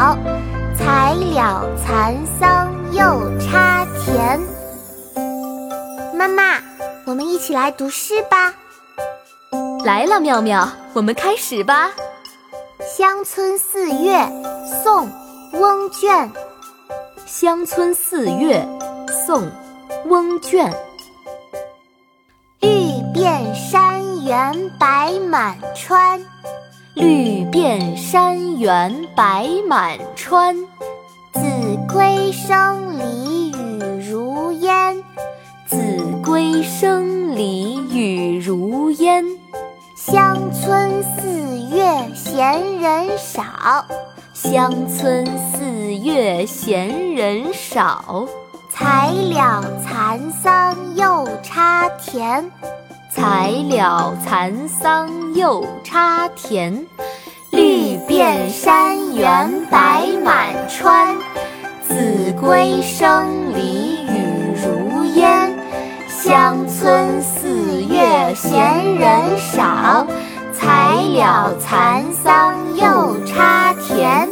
[0.00, 0.16] 少，
[0.78, 4.40] 才了蚕桑又插田。
[6.14, 6.54] 妈妈，
[7.04, 8.54] 我们一起来读诗吧。
[9.84, 11.90] 来了，妙妙，我们开始吧。
[12.82, 14.16] 《乡村四月》
[14.82, 15.06] 宋·
[15.52, 16.32] 翁卷。
[17.26, 18.66] 乡村四月，
[19.26, 19.42] 宋·
[20.06, 20.72] 翁卷。
[22.60, 26.24] 绿遍山原白满川，
[26.94, 30.56] 绿遍山原白满川。
[31.32, 31.40] 子
[31.88, 35.02] 规声里雨如烟，
[35.66, 35.76] 子
[36.24, 39.24] 规声里雨如烟。
[39.94, 43.86] 乡村四月闲人少。
[44.32, 48.26] 乡村四月闲人少，
[48.68, 52.50] 才了蚕桑又插田。
[53.20, 56.86] 才了蚕桑又插田。
[57.50, 61.14] 绿遍山原白满川，
[61.86, 65.54] 子规声里雨如烟。
[66.08, 70.06] 乡村四月闲人少。
[70.54, 74.28] 才了蚕桑又插田，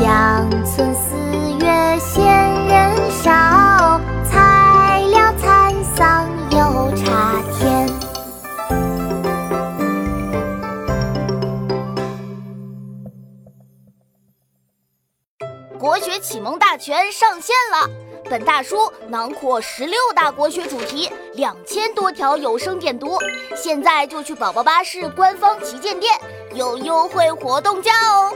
[0.00, 1.14] 乡村四
[1.62, 2.24] 月闲
[2.66, 7.86] 人少，才了蚕桑又插田。
[15.78, 17.86] 国学启蒙大全上线了，
[18.24, 23.18] 本大书囊括十六大国学主题，两千多条有声点读，
[23.54, 26.18] 现在就去宝宝巴士官方旗舰店，
[26.54, 28.34] 有优惠活动价哦。